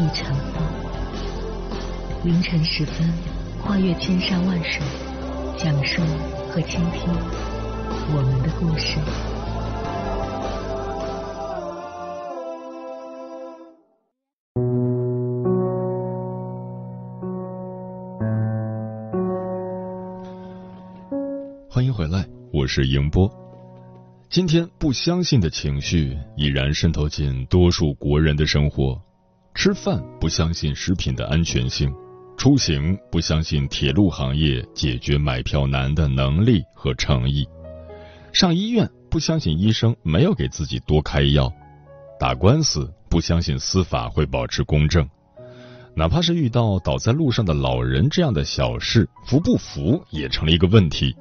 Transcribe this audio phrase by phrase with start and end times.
[0.00, 0.62] 亦成风。
[2.24, 3.06] 凌晨时分，
[3.62, 4.80] 跨越千山万水，
[5.58, 6.00] 讲述
[6.48, 7.12] 和倾听
[8.08, 8.98] 我们的故事。
[21.68, 23.30] 欢迎回来，我是迎波。
[24.30, 28.98] 今天不相信的情绪已然渗透进多数国人的生活：
[29.62, 31.92] 吃饭不相信食品的安全性，
[32.38, 37.46] 出行不相信铁路行业解决买票难的能力和诚意，
[38.32, 41.52] 上医院不相信医生没有给自己多开药，
[42.18, 45.06] 打官司不相信司法会保持公正，
[45.94, 51.14] 哪怕是遇到倒在路上的老人这样的小事，服不服也成了一个问题。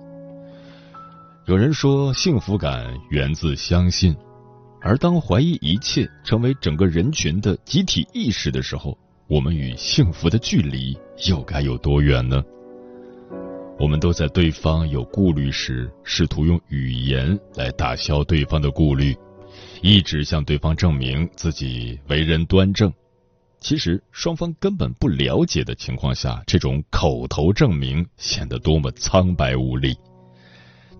[1.46, 4.16] 有人说，幸福感源自相信，
[4.82, 12.44] 而当怀疑一切成为整个人群的集体意识的时候，我们与幸福的距离又该有多远呢？
[13.78, 19.16] 我们都在对方有顾虑时，试图用语言来打消对方的顾虑，
[19.82, 22.92] 一直向对方证明自己为人端正。
[23.62, 29.98] 其实，双方根本不了解的情况下，这种口头证明显得多么苍白无力。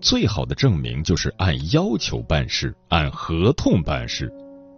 [0.00, 4.32] 最好的证明就是按要求办事，按合同办事。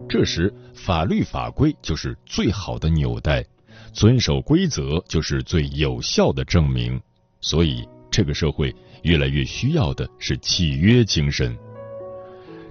[0.09, 3.45] 这时，法律法规就是最好的纽带，
[3.93, 6.99] 遵守规则就是最有效的证明。
[7.39, 11.57] 所以，这个社会越来越需要的是契约精神。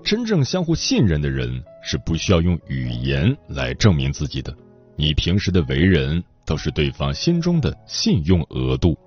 [0.04, 4.54] 真正相互信任的人是不需要用语言来证明自己的，
[4.94, 8.98] 你平时的为人都是对方心中的信用额度。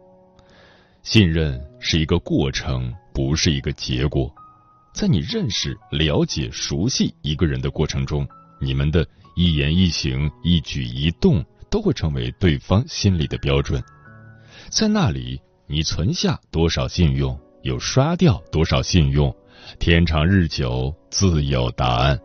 [1.04, 2.92] 信任是一个过程。
[3.16, 4.30] 不是一个结果，
[4.94, 8.28] 在你认识、了解、熟悉一个人的过程中，
[8.60, 13.82] 你们的一言一行、一举一动都会成为对方心里的标准。
[14.70, 19.34] 在那里，你存下多少信用，又刷掉多少信用，
[19.80, 22.20] 天长日久自有答案。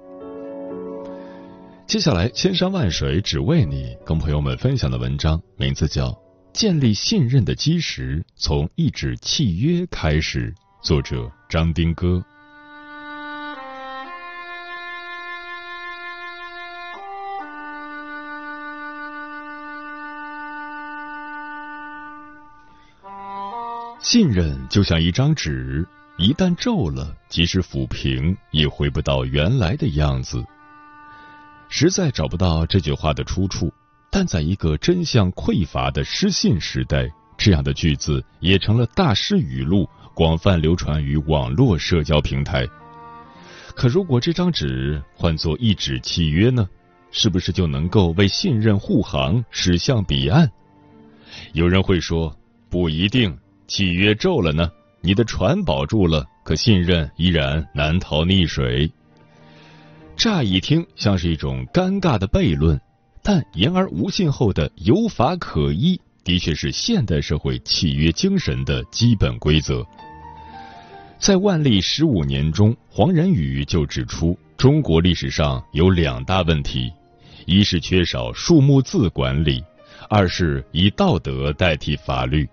[1.87, 6.09] 接下来，千山万水只为你，跟朋友们分享的文章名字叫
[6.53, 10.53] 《建立信任的基石从一纸契约开始》。
[10.83, 12.25] 作者张丁歌。
[24.01, 25.87] 信任就像一张纸，
[26.17, 30.43] 一旦皱了，即使抚平，也回不到原来的样子。
[31.69, 33.71] 实在找不到这句话的出处，
[34.11, 39.87] 但在一个真相匮乏的失信时代，这样的句子也成了大师语录。
[40.21, 42.67] 广泛流传于网络社交平台。
[43.75, 46.69] 可如果这张纸换作一纸契约呢？
[47.11, 50.47] 是不是就能够为信任护航，驶向彼岸？
[51.55, 52.37] 有人会说，
[52.69, 53.35] 不一定。
[53.67, 54.71] 契约皱了呢，
[55.01, 58.93] 你的船保住了，可信任依然难逃溺水。
[60.19, 62.79] 乍一听像是一种尴尬的悖论，
[63.23, 69.83] 但言而无信后的有法可依，的确是现代社会契约精神的基本规则。
[71.21, 76.91] 在万历十五年中，黄仁宇就指出，中国历史上有两大问题：
[77.45, 79.63] 一是缺少数目字管理，
[80.09, 82.49] 二是以道德代替法律。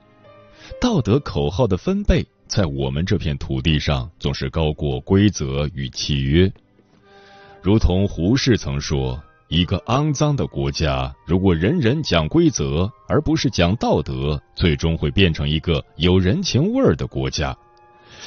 [0.82, 6.52] 道德口号的分贝，在我们这片土地上总是高过规则与契约。
[7.62, 9.18] 如同胡适曾说
[9.48, 17.58] ：“一个肮脏的国家，如果人人讲规则而不是讲道德，最终会变成一个有人情味儿的国家。”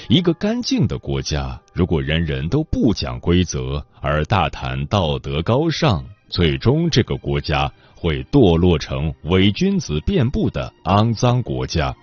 [0.08, 11.94] 一个干净的国家，如果人人都不讲规则而大谈道德高尚，最终这个国家会堕落成伪君子遍布的肮脏国家。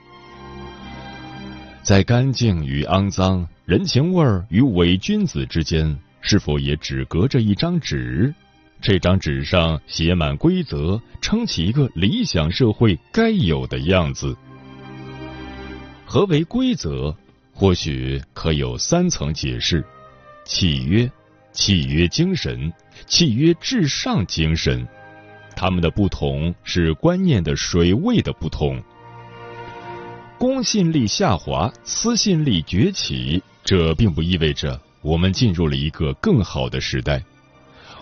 [1.83, 8.33] 在干净与肮脏、人情味儿与伪君子之间，是否也只隔着一张纸？
[8.79, 14.37] 这张纸上写满规则，撑起一个理想社会该有的样子。
[16.05, 17.15] 何为规则？
[17.59, 19.83] 或许可有三层解释：
[20.45, 21.11] 契约、
[21.51, 22.71] 契约精神、
[23.07, 24.87] 契约至上精神。
[25.55, 28.79] 他们的不同是观念的水位的不同。
[30.37, 37.23] 公信力下滑，私信力崛起，这并不意味着我们进入了一个更好的时代。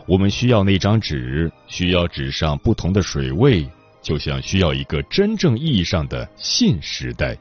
[0.06, 3.66] 我们需要那张纸，需要纸上不同的水位，
[4.01, 7.38] 就像需要一个真正意义上的信时代。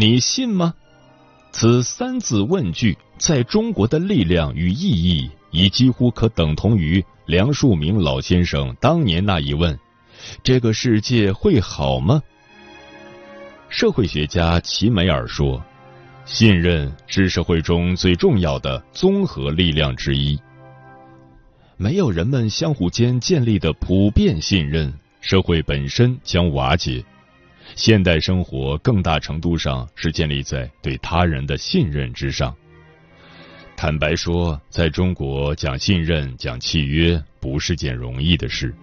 [0.00, 0.74] 你信吗？
[1.50, 9.76] 此三字问句在中国的力量与意义，已几乎可等同于梁漱溟老先生当年那一问
[10.44, 12.22] ：“这个世界会好吗？”
[13.68, 15.60] 社会学家齐美尔说
[16.24, 20.38] ：“信任是社会中最重要的综合力量之一。
[21.76, 27.04] 没有人们相互间建立的普遍信任，社会本身将瓦解。”
[27.76, 32.54] 现代生活更大程度上是建立在对他人的信任之上。
[33.76, 38.74] 坦白说，在中国讲信任、讲契约不是件容易的事。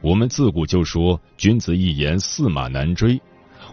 [0.00, 3.20] 我们自古就说“君子一言，驷马难追”，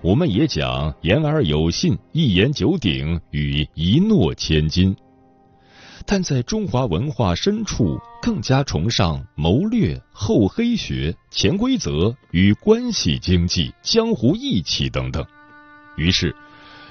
[0.03, 4.93] 我们也讲“言而有信，一言九鼎，与一诺千金”。
[6.09, 15.23] 但在中华文化深处，更加崇尚谋略、厚黑学、潜规则与关系经济、江湖义气等等。
[15.97, 16.33] 于是，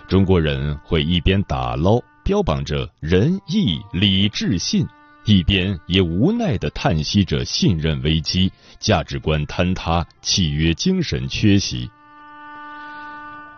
[0.06, 4.86] 中国人会一边打捞，标榜着仁义礼智信，
[5.24, 11.90] 一边也无奈的叹息着信任危机、价值观坍塌、契约精神缺席。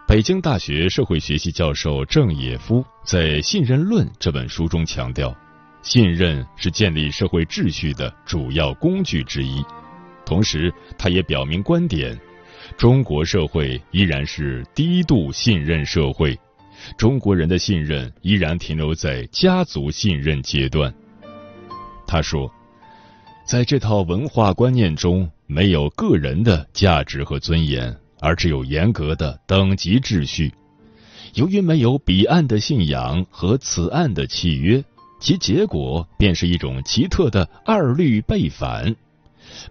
[0.07, 5.37] 北京大学社会学系教授郑也夫在《信任论》这本书中强调。
[5.83, 9.65] 信任是建立社会秩序的主要工具之一，
[10.27, 12.19] 同时，他也表明观点：
[12.77, 16.39] 中国社会依然是低度信任社会，
[16.99, 20.93] 中国人的信任依然停留在家族信任阶段。
[22.07, 22.53] 他说，
[23.47, 30.53] 在这套文化观念中，没有个人的价值和尊严，而只有严格的等级秩序。
[31.35, 34.85] 由于没有彼岸的信仰和此岸的契约。
[35.21, 38.95] 其结果便是一种奇特的二律背反，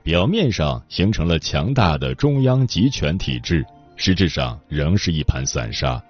[0.03, 3.65] 表面上形成了强大的中央集权体制，
[3.95, 6.01] 实质上仍是一盘散沙。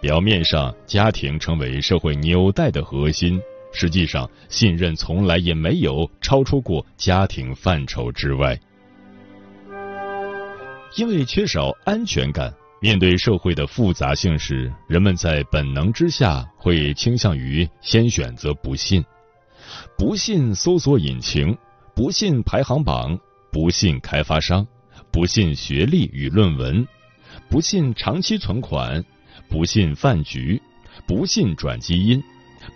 [0.00, 3.40] 表面上家庭成为社会纽带的核心，
[3.72, 8.58] 实际上信任从来也没有超出过家庭范畴之外，
[10.96, 12.52] 因为缺少安全感。
[12.84, 19.02] 面对社会的复杂性时，人们在本能之下会倾向于先选择不信，
[19.96, 21.56] 不信搜索引擎，
[21.94, 23.18] 不信排行榜，
[23.50, 24.66] 不信开发商，
[25.10, 26.86] 不信学历与论文，
[27.48, 29.02] 不信长期存款，
[29.48, 30.60] 不信饭局，
[31.06, 32.22] 不信转基因，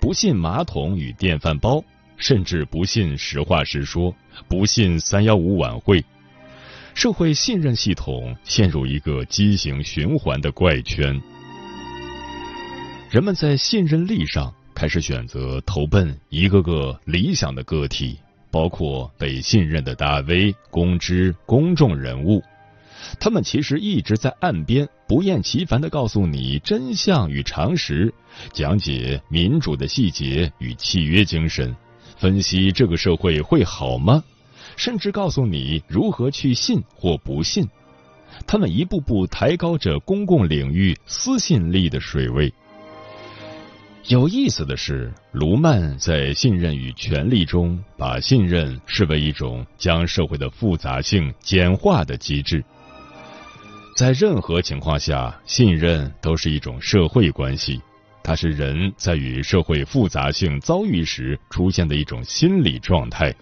[0.00, 1.84] 不信马桶与电饭煲，
[2.16, 4.16] 甚至不信实话实说，
[4.48, 6.02] 不信三幺五晚会。
[6.98, 11.16] 社会信任系统陷入一个畸形循环的怪圈，
[13.08, 18.18] 人们在信任力上开始选择投奔一个个理想的个体，
[18.50, 22.42] 包括被信任的大 V、公知、公众人物。
[23.20, 28.12] 他们其实一直在岸边不厌其烦的告诉你真相与常识，
[28.52, 31.76] 讲解民主的细节与契约精神，
[32.16, 34.24] 分析这个社会会好吗？
[34.78, 37.68] 甚至告诉你如何去信或不信，
[38.46, 42.50] 他们一步步抬高着公共领域私信力的水位。
[44.06, 52.64] 有意思的是，卢曼在《信任与权力》中把信任视为一种将社会的复杂性简化的机制。
[53.96, 57.82] 在任何情况下，信任都是一种社会关系，
[58.22, 63.34] 它是人在与社会复杂性遭遇时出现的一种心理状态。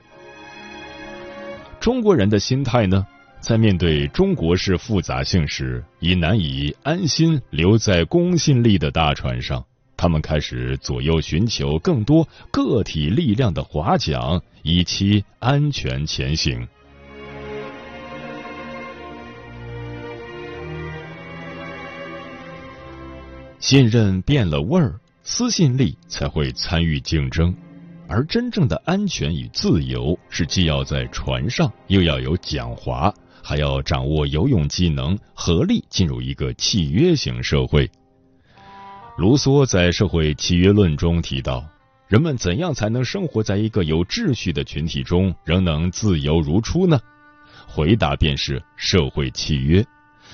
[1.86, 3.06] 中国人的心态呢，
[3.38, 9.64] 在面对中国式复杂性时，已难以安心留在公信力的大船上。
[9.96, 16.66] 他们开始左右寻求更多个体力量的划桨，以期安全前行。
[23.60, 27.54] 信任变了味儿，私信力才会参与竞争。
[28.08, 37.90] 而真正的安全与自由，是既要在船上，又要有桨划，还要掌握游泳技能，合力进入一个契约型社会。
[39.18, 41.64] 卢梭在《社会契约论》中提到，
[42.06, 47.00] 人们怎样才能生活在一个有秩序的群体中，仍能自由如初呢？
[47.66, 49.84] 回答便是社会契约，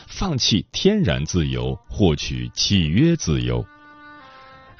[0.07, 3.65] 放弃天然自由，获取契约自由。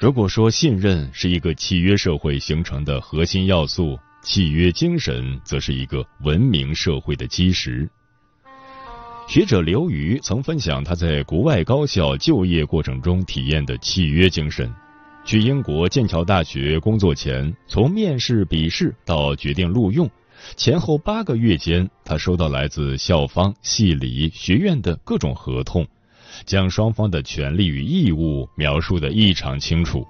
[0.03, 7.89] 如果说信任是一个契约社会形成的核心要素，契约精神则是一个文明社会的基石。
[9.29, 14.69] 学者刘瑜曾分享他在国外高校就业过程中体验的契约精神。
[15.23, 20.11] 去英国剑桥大学工作前，从面试、笔试到决定录用，
[20.57, 25.87] 前后八个月间，他收到来自校方、系里、学院的各种合同。
[26.45, 30.05] 将双方的权利与义务描述的异常清楚，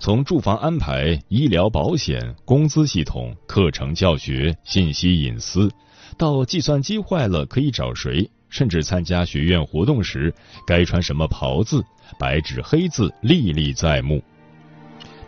[0.00, 5.70] 从住房安排、医疗保险、工资系统、课程教学、信息隐私，
[6.16, 10.32] 到计算机坏了可以找谁，甚至参加学院活动时
[10.66, 11.84] 该穿什么袍子，
[12.18, 14.22] 白纸黑字历历在目。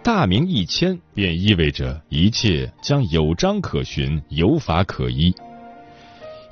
[0.03, 5.35] 大名一签，便意味着一切将有章可循，有法可依。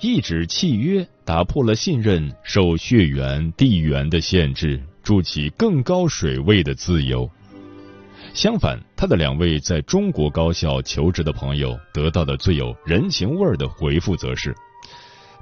[0.01, 7.29] 一纸契约打破了信任受血缘、地缘的限制，筑起更高水位的自由。
[8.33, 14.55] 相反，他的两位在中国高校求职的朋友得到的最有人情味儿的回复，则是：“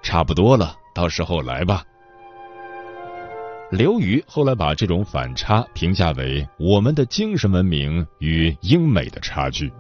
[0.02, 1.84] 差不多了，到时候来吧。”
[3.70, 9.70] 刘瑜后来把这种反差评价为我们的精神文明与英美的差距。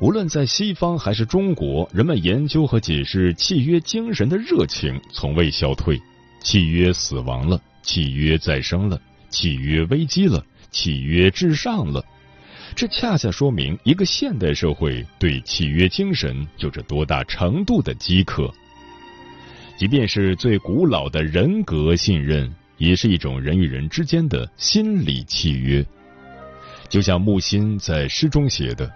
[0.00, 6.00] 无论在西方还是中国，人们研究和解释契约精神的热情从未消退。
[6.40, 12.04] 契约死亡了，契约再生了，契约危机了，契约至上了。
[12.76, 18.48] 这恰恰说明一个现代社会对契约精神有着多大程度的饥渴。
[19.76, 25.84] 即便是最古老的人格信任，也是一种人与人之间的心理契约。
[26.88, 28.88] 就像木心在诗中写的。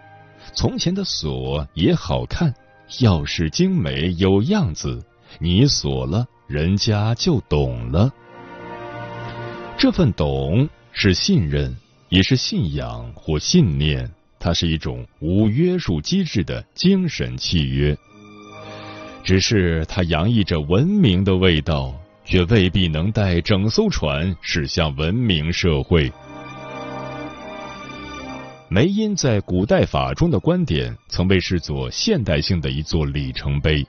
[0.55, 2.55] 从前的锁也好看，
[2.99, 5.03] 钥匙精美有样子，
[5.39, 8.13] 你锁了，人家就懂了。
[9.79, 11.75] 这份懂是信任，
[12.11, 17.97] 也是信仰或信念，它是一种无约束机制的精神契约。
[19.25, 21.95] 只是它洋溢着文明的味道，
[22.25, 26.13] 却未必能带整艘船驶向文明社会。
[28.73, 33.87] 梅因在古代法中的观点，曾被视作现代性的一座里程碑。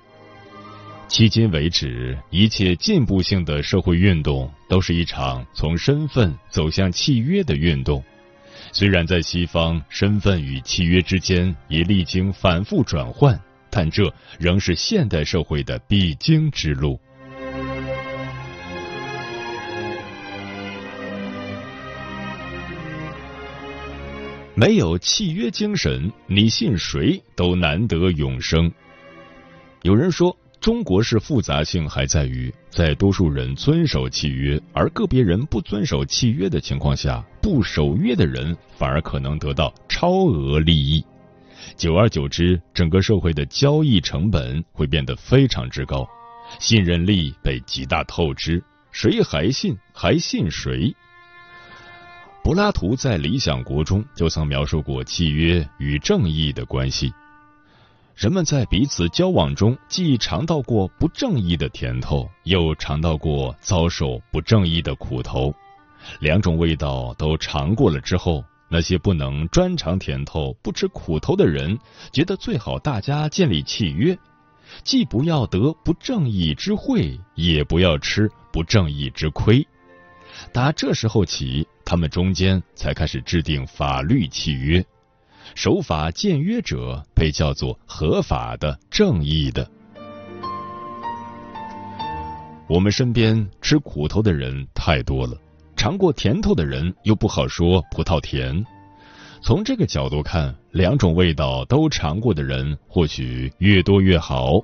[1.07, 8.03] 迄今为止，一切进步性的社会运动都是一场从身份走向契约的运动。
[8.73, 16.99] 虽然在西方，身份与契约之间也历经反复转换，但这仍是现代社会的必经之路。
[24.55, 28.71] 没有契约精神，你信谁都难得永生。
[29.81, 41.03] 有人说，中国式复杂性还在于，在多数人遵守契约，而个别人不遵守契约的情况下，不守约的人反而可能得到超额利益。
[41.75, 46.07] 久而久之，整个社会的交易成本会变得非常之高，
[46.59, 49.75] 信任力被极大透支，谁还信？
[49.95, 50.95] 还信谁？
[52.43, 57.09] 柏拉图在《理想国》中就曾描述过契约与正义的关系。
[58.17, 65.55] 人们在彼此交往中，既尝到过不正义的甜头，又尝到过遭受不正义的苦头。
[66.19, 71.79] 两种味道都尝过了之后，那些不能专尝甜头、不吃苦头的人，
[72.11, 74.19] 觉得最好大家建立契约，
[74.83, 79.65] 既不要得不正义之惠，也不要吃不正义之亏。
[80.51, 84.83] 打这时候起，他们中间才开始制定法律契约，
[85.55, 89.69] 守法僭约者被叫做合法的、正义的。
[92.67, 95.37] 我们身边吃苦头的人太多了，
[95.75, 98.65] 尝过甜头的人又不好说葡萄甜。
[99.41, 104.63] 从这个角度看，两种味道都尝过的人，或许越多越好。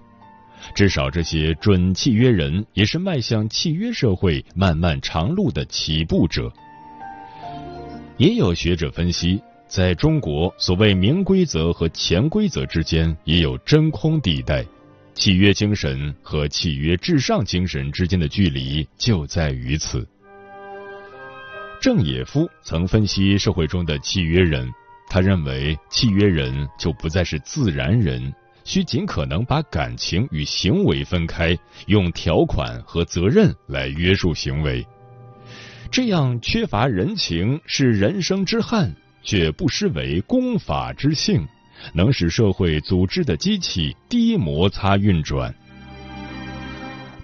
[0.75, 6.51] 至少这些准契约人也是迈向契约社会漫漫长路的起步者。
[8.17, 14.65] 也有学者分析，在中国，所谓明规则和潜规则之间也有真空地带，
[15.13, 20.05] 契约精神和契约至上精神之间的距离就在于此。
[21.81, 24.69] 郑也夫曾分析社会中的契约人，
[25.09, 28.33] 他认为契约人就不再是自然人。
[28.69, 31.57] 需尽可能把感情与行为分开，
[31.87, 34.85] 用条款和责任来约束行为。
[35.89, 41.43] 这样缺乏人情是人生之憾，却不失为公法之幸，
[41.93, 45.51] 能使社会组织的机器低摩擦运转。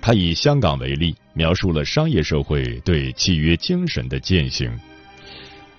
[0.01, 4.75] 他以香港为例，描述了商业社会对契约精神的践行。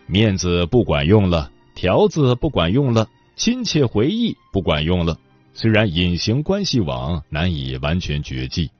[0.06, 5.18] 面子不管用了，条子不管用了，亲切回忆不管用了。
[5.58, 8.70] 虽然隐形关系网难以完全绝迹，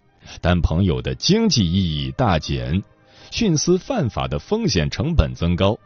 [0.42, 2.82] 但朋友的经济意义大减，
[3.30, 5.78] 徇私犯法的风险成本增高。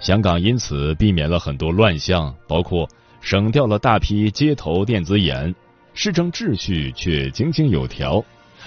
[0.00, 2.86] 香港因此避免了很多乱象，包括
[3.22, 5.54] 省掉了大批街头电子眼，
[5.94, 8.22] 市政秩序却井井有条，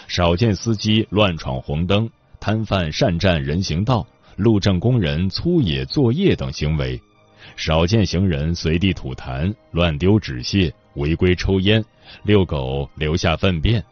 [0.07, 2.09] 少见司机乱闯红灯、
[2.39, 6.99] 摊贩擅占人行道、路政工人粗野作业等行为，
[7.55, 10.73] 少见行人随地吐痰、乱丢纸屑。
[10.95, 11.83] 违规抽烟、
[12.23, 13.83] 遛狗留下粪便，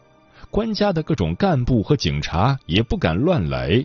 [0.50, 3.84] 官家的各种干部和警察也不敢乱来。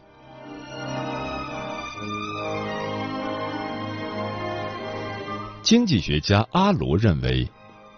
[5.63, 7.47] 经济学家阿罗认为，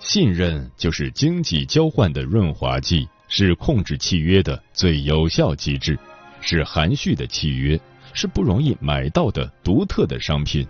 [0.01, 5.97] 信任就是经济交换的润滑剂，是控制契约的最有效机制，
[6.41, 7.79] 是含蓄的契约，
[8.13, 10.67] 是不容易买到的独特的商品。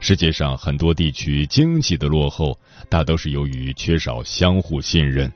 [0.00, 5.30] 世界上很多地区经济的落后，大都是由于缺少相互信任。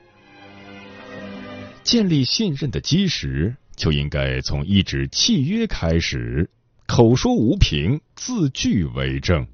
[1.83, 6.49] 建立信任的基石，就应该从一纸契约开始。
[6.87, 9.45] 口说无凭，字句为证。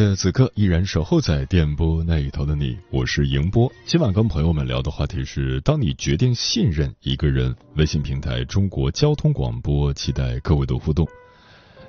[0.00, 3.70] 谢此刻依然守候在电波那一头的你，我是迎波。
[3.84, 7.54] 今晚跟朋友们聊的话题是：当你决定信任一个人。
[7.76, 11.06] 微信平台中国交通广播，期待各位的互动。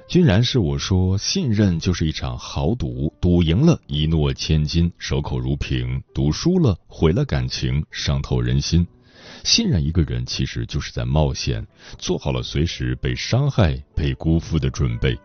[0.10, 8.86] 君然是我说，信任就是一场豪赌，赌赢了一诺千金，守口如瓶；赌输了毁了感情，伤透人心。
[9.45, 11.65] 信任一个人，其实就是在冒险，
[11.97, 15.17] 做好了随时被伤害、被辜负的准备。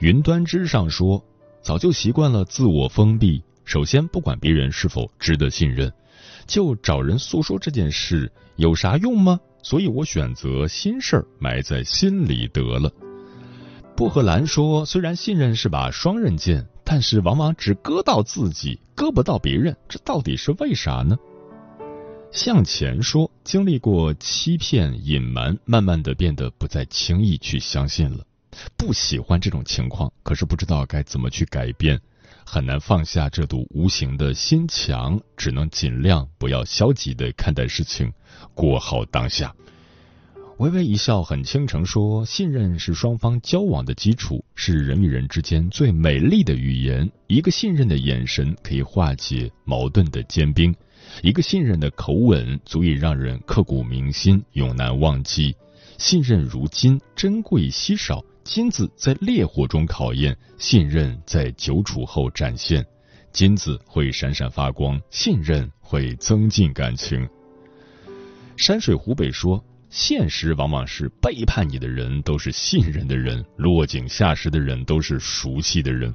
[0.00, 1.24] 云端之上说。
[1.64, 3.42] 早就习惯了自我封闭。
[3.64, 5.90] 首先，不管别人是否值得信任，
[6.46, 9.40] 就找人诉说这件事有啥用吗？
[9.62, 12.92] 所以我选择心事儿埋在心里得了。
[13.96, 21.16] 薄荷兰说：“虽然信任是把双刃剑，但是往往只割到自己，割不到别人，这到底是为啥呢？”
[22.30, 28.26] 向前说：“经历过欺骗、隐瞒，慢慢的变得不再轻易去相信了。
[28.76, 32.00] 不喜欢这种情况，可是不知道该怎么去改变。”
[32.46, 38.12] 很难放下这堵无形的心墙，只能尽量不要消极的看待事情，
[38.54, 39.54] 过好当下。
[40.58, 47.10] 微微一笑，很倾城说：“信任是双方交往的基础，是人与人之间最美丽的语言。
[47.28, 50.72] 一个信任的眼神可以化解矛盾的坚冰，
[51.22, 55.56] 一个信任的口吻足以让人刻骨铭心，永难忘记。
[55.96, 62.84] 信任如金，珍贵稀少。”金子在烈火中考验，信任在久处后展现。
[63.32, 67.26] 金子会闪闪发光，信任会增进感情。
[68.56, 76.14] 山水湖北说：“现实往往是背叛你的人都是信任的人，落井下石的人都是熟悉的人。”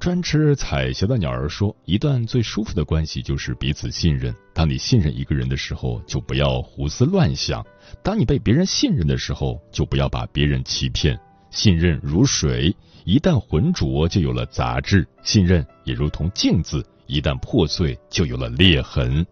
[0.00, 4.32] 专吃彩霞的鸟儿说：“一段最舒服的关系就是彼此信任。
[4.54, 7.60] 当你信任一个人的时候，就不要胡思乱想；
[8.02, 11.18] 当你被别人信任的时候，就不要把别人欺骗。
[11.50, 19.26] 信任如水，一旦浑浊，就有了杂质；信任也如同镜子，一旦破碎，就有了裂痕。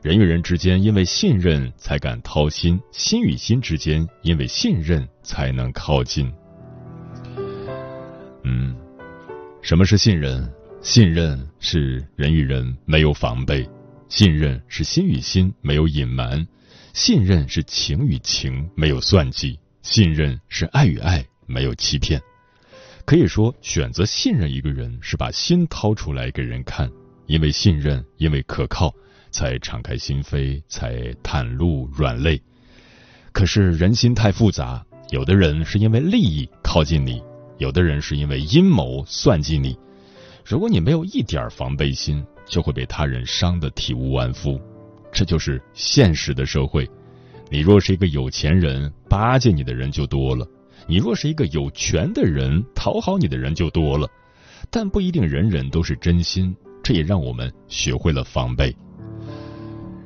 [0.00, 6.32] 人与人之间因为信任才敢掏心，心与心之间因为信任才能靠近。”
[8.44, 8.79] 嗯。
[9.70, 10.52] 什么是信任？
[10.82, 13.64] 信任是人与人没有防备，
[14.08, 16.44] 信任是心与心没有隐瞒，
[16.92, 22.20] 信任是情与情没有算计，信任是爱与爱没有欺骗。
[23.04, 26.90] 可以说，选择信任一个人是把心掏出来给人看，
[27.28, 28.92] 因为信任，因为可靠，
[29.30, 32.42] 才敞开心扉，才袒露软肋。
[33.30, 37.22] 可是人心太复杂，有的人是因为利益靠近你。
[37.60, 39.78] 有的人是因为阴谋算计你，
[40.46, 44.58] 如果你没有一点防备心，就会被他人伤得体无完肤。
[45.12, 46.88] 这就是现实的社会。
[47.50, 50.46] 你若是一个有钱人，巴结你的人就多了；
[50.86, 54.08] 你若是一个有权的人，讨好你的人就多了。
[54.70, 58.74] 但不一定人人都是真心，这也让我们学会了防备。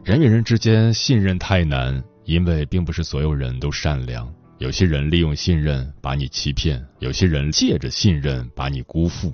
[0.03, 4.29] 人与人之间信任太难，因为并不是所有人都善良。
[4.65, 9.31] 有些人利用信任把你欺骗，有些人借着信任把你辜负。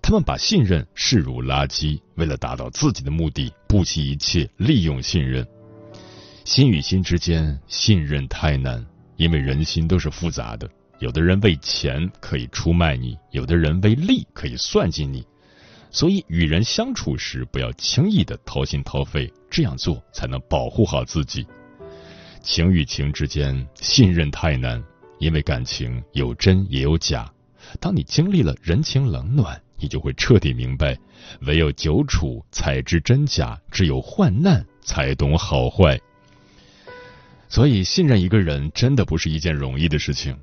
[0.00, 5.44] 他们把信任视如垃圾，为了达到自己的目的，不惜一切利用信任。
[6.44, 10.70] 心与心之间，信任太难，因为人心都是复杂的。
[11.00, 15.26] 有的人为钱可以出卖你，有的人为利可以算计你。
[15.90, 21.44] 所以，与人相处时不要轻易的掏心掏肺，这样做才能保护好自己。
[22.42, 24.82] 情与情之间，信任太难，
[25.18, 27.30] 因为感情有真也有假。
[27.78, 30.98] 当你经历了人情冷暖，你就会彻底明白，
[31.42, 36.00] 唯有久处才知真假，只有患难才懂好坏。
[37.48, 40.36] 所以，信任一个人真的不是一件容易的事情。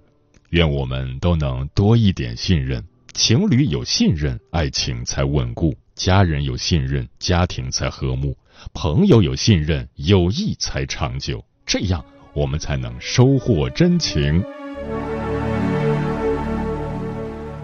[0.50, 8.34] 愿我们都能多一点信任，情侣有信任，爱情才稳固；家人有信任，家庭才和睦；
[8.74, 11.44] 朋友有信任，友谊才长久。
[11.68, 12.04] 这样，
[12.34, 14.42] 我们才能收获真情。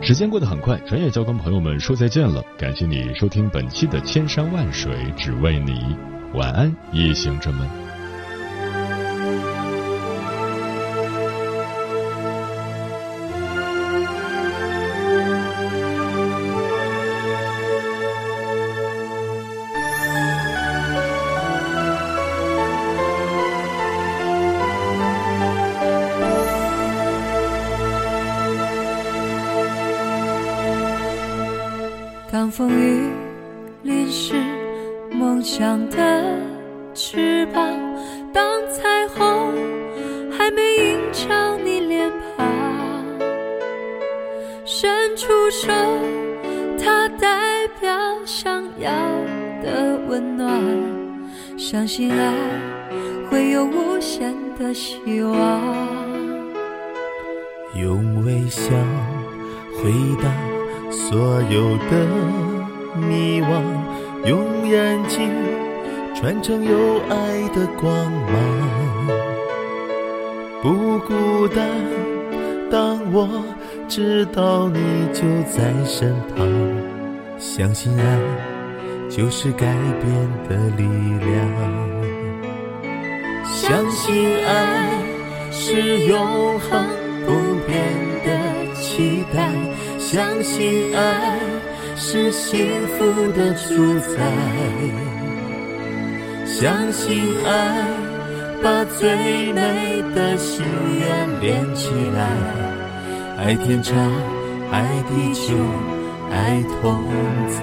[0.01, 2.43] 时间过得很快，转眼就要跟朋友们说再见了。
[2.57, 5.71] 感谢你收听本期的《千山万水只为你》，
[6.37, 7.92] 晚安，夜行者们。
[37.43, 37.77] 翅膀，
[38.32, 39.53] 当彩虹
[40.32, 42.47] 还没映照你脸庞，
[44.63, 45.67] 伸出手，
[46.82, 47.91] 它代表
[48.25, 48.89] 想要
[49.62, 50.58] 的温暖。
[51.58, 52.34] 相信爱
[53.29, 55.62] 会有无限的希望，
[57.75, 58.71] 用微笑
[59.75, 60.32] 回答。
[60.89, 62.08] 所有的
[62.95, 63.62] 迷惘，
[64.25, 65.29] 用眼睛
[66.23, 68.33] 穿成有爱的光芒。
[70.62, 71.67] 不孤单，
[72.71, 73.27] 当我
[73.89, 74.79] 知道你
[75.12, 76.47] 就在身旁。
[77.38, 78.19] 相信爱
[79.09, 79.65] 就是改
[79.99, 80.83] 变的力
[81.19, 81.36] 量，
[83.43, 85.03] 相信爱
[85.51, 86.88] 是永恒
[87.25, 87.33] 不
[87.67, 87.83] 变
[88.23, 89.51] 的期待，
[89.99, 91.38] 相信爱
[91.97, 92.65] 是幸
[92.97, 94.23] 福的主宰，
[96.59, 97.87] 相信爱
[98.61, 100.63] 把最美的心
[100.99, 102.29] 愿连起来，
[103.39, 103.97] 爱天长，
[104.71, 105.57] 爱地久。
[106.31, 107.03] 爱同
[107.47, 107.61] 在，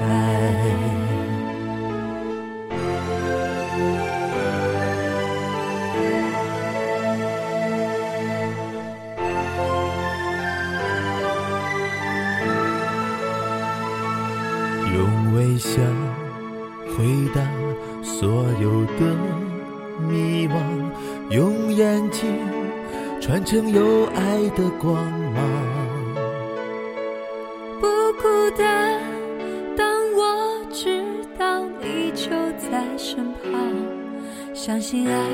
[34.70, 35.26] 相信爱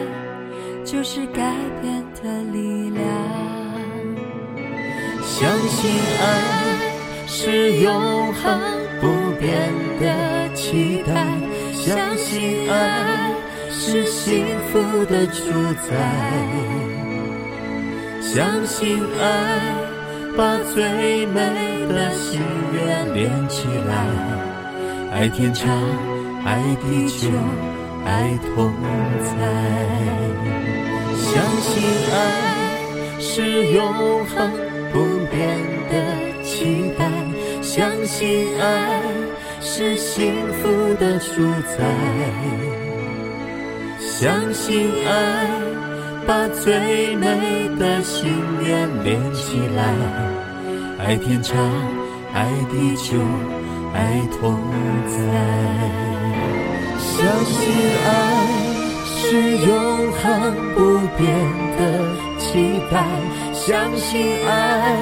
[0.83, 1.42] 就是改
[1.83, 3.05] 变的力量，
[5.22, 5.90] 相信
[6.22, 6.25] 爱
[7.27, 8.59] 是永恒
[8.99, 9.07] 不
[9.38, 9.70] 变
[10.01, 11.27] 的期待，
[11.75, 13.31] 相信爱
[13.70, 15.42] 是幸福的主
[15.87, 15.92] 宰，
[18.22, 19.61] 相信爱
[20.35, 21.42] 把最美
[21.90, 22.40] 的心
[22.72, 25.68] 愿连起来，爱天长，
[26.42, 27.29] 爱地久。
[28.07, 28.73] 爱同
[29.25, 29.35] 在，
[31.16, 32.14] 相信爱
[33.19, 34.51] 是永恒
[34.92, 34.95] 不
[35.31, 35.59] 变
[35.90, 35.95] 的
[36.45, 37.05] 期待，
[37.61, 39.03] 相信爱
[39.61, 41.42] 是幸福的主
[41.77, 41.85] 宰，
[43.99, 45.51] 相信爱
[46.27, 48.33] 把最美的心
[48.64, 49.83] 愿连起来，
[51.05, 51.57] 爱天长，
[52.33, 53.19] 爱地久，
[53.92, 54.57] 爱同
[55.09, 56.06] 在。
[56.99, 57.57] 相信
[58.05, 58.11] 爱
[59.05, 60.23] 是永恒
[60.75, 60.79] 不
[61.17, 61.27] 变
[61.77, 61.81] 的
[62.39, 62.95] 期待，
[63.53, 64.97] 相信爱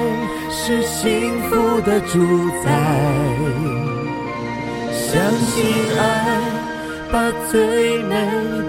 [0.49, 2.65] 是幸福的主宰，
[4.91, 5.63] 相信
[5.97, 6.01] 爱
[7.11, 8.15] 把最美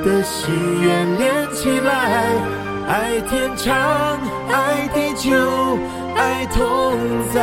[0.05, 1.91] 的心愿连起来，
[2.89, 3.75] 爱天长，
[4.53, 5.33] 爱地久，
[6.17, 6.97] 爱同
[7.33, 7.41] 在，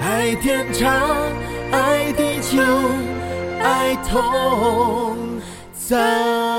[0.00, 0.90] 爱天长，
[1.70, 2.60] 爱地久。
[3.62, 5.40] 爱痛
[5.72, 6.49] 在。